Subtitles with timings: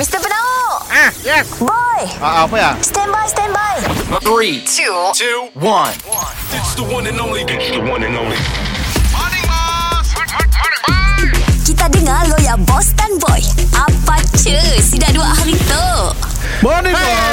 [0.00, 0.16] Mr.
[0.16, 1.60] Penau Ah, yes.
[1.60, 2.70] Boy Ah, apa ya?
[2.80, 3.76] Stand by, stand by
[4.24, 5.92] Three, two, two, one.
[6.56, 7.44] It's the one and only.
[7.44, 8.40] It's the one and only.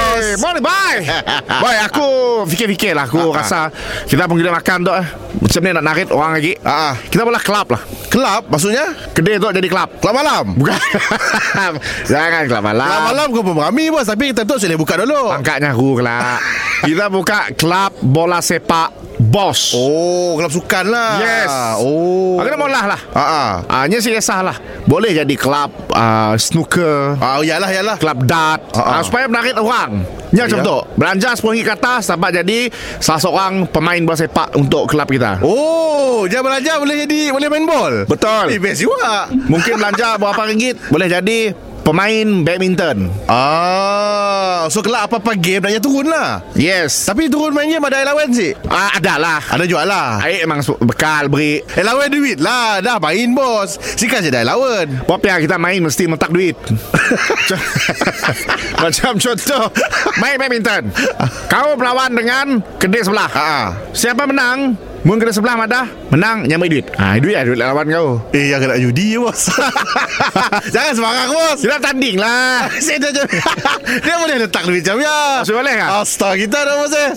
[0.00, 1.00] Hey, morning, bye.
[1.62, 2.06] Boy, aku
[2.48, 3.04] fikir-fikir lah.
[3.04, 3.60] Aku Ah, rasa
[4.08, 5.06] kita pergi makan tu eh.
[5.40, 6.52] Macam ni nak narik orang lagi.
[6.64, 6.92] Ah, ah.
[6.96, 7.82] Kita boleh kelab lah.
[8.08, 8.86] Kelab maksudnya?
[9.12, 9.92] Kedai tu jadi kelab.
[10.00, 10.44] Kelab malam.
[10.56, 10.80] Bukan.
[12.10, 12.88] Jangan kelab malam.
[12.88, 16.40] Kelab malam kau pun berami bos Tapi kita tu boleh buka dulu Angkatnya aku kelab.
[16.80, 18.88] kita buka kelab bola sepak
[19.20, 19.76] bos.
[19.76, 21.52] Oh kelab sukan lah Yes.
[21.78, 23.00] Oh Aku nak maulah lah.
[23.12, 23.50] Ah, ah.
[23.68, 24.56] Ah, nya sih sah lah.
[24.84, 28.96] Boleh jadi kelab ah, snooker, Ah, yalah yalah kelab dart ah.
[28.96, 30.08] ah, supaya menarik orang.
[30.30, 30.64] Ya macam Ya.
[30.64, 30.78] tu.
[30.94, 32.58] Belanja RM10 ke atas dapat jadi
[32.96, 35.42] salah seorang pemain bola sepak untuk kelab kita.
[35.42, 38.52] Oh Dia belajar boleh jadi Boleh main bol Betul.
[38.52, 41.50] Eh best juga Mungkin belanja berapa ringgit Boleh jadi
[41.90, 43.10] Pemain badminton.
[43.26, 46.38] Ah, So kelab apa-apa game Nak turun lah.
[46.54, 47.02] Yes.
[47.02, 49.42] Tapi turun main game Ada allowance sih ah, Ada lah.
[49.50, 50.22] Ada jual lah.
[50.22, 52.78] Air emang su- bekal beri Allowance duit lah.
[52.78, 53.74] Dah main bos.
[53.98, 56.54] Sikan je dah allowance Pop ya kita main Mesti mentak duit?
[58.86, 59.64] Macam contoh
[60.22, 60.94] Main badminton.
[61.50, 62.46] Kau berlawan dengan
[62.78, 63.30] Kedai sebelah.
[63.34, 63.66] Ah.
[63.90, 66.84] Siapa menang Mun kedai sebelah madah Menang Nyamai duit.
[67.00, 68.20] Ah, Duit lah duit lawan kau.
[68.36, 69.48] Eh yang kena judi bos.
[70.74, 71.58] Jangan sembarang bos.
[71.62, 72.68] Kita tanding lah.
[74.04, 75.40] Dia boleh letak duit macam ya.
[75.40, 75.90] Maksud boleh tak?
[76.04, 77.10] Astaga kita dah bos eh.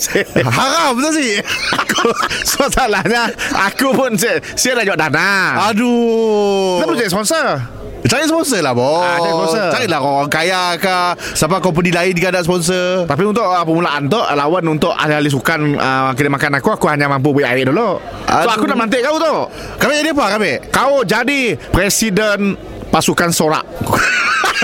[0.48, 1.32] Haram betul sih
[1.76, 2.02] Aku
[2.48, 3.24] Soalnya
[3.72, 4.40] Aku pun Saya,
[4.80, 5.32] dah jual dana.
[5.74, 6.80] Aduh.
[6.80, 7.46] Kita perlu jadi sponsor
[8.04, 9.68] Cari sponsor lah bos Ah, cari sponsor.
[9.72, 10.96] Carilah orang kaya ke
[11.34, 15.60] Siapa company lain Dia ada sponsor Tapi untuk uh, permulaan tu Lawan untuk ahli-ahli sukan
[15.74, 18.52] uh, Kira makan aku Aku hanya mampu beri air dulu So Aduh.
[18.52, 19.36] aku nak mantik kau tu
[19.80, 20.52] Kami jadi apa kami?
[20.68, 22.60] Kau jadi Presiden
[22.90, 23.64] Pasukan Sorak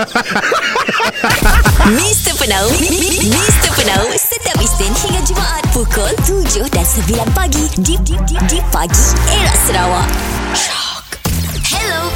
[1.90, 2.32] Mr.
[2.36, 3.70] Penau Mr.
[3.72, 9.06] Penau Setiap Isnin hingga Jumaat Pukul 7 dan 9 pagi Di, di, di, di pagi
[9.28, 10.08] Era Sarawak
[10.54, 10.79] Hello,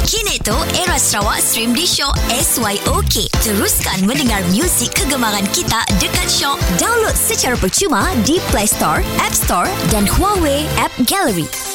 [0.03, 3.31] kini tu Era Sarawak stream di Shock SYOK.
[3.39, 6.59] Teruskan mendengar muzik kegemaran kita dekat Shock.
[6.75, 11.74] Download secara percuma di Play Store, App Store dan Huawei App Gallery.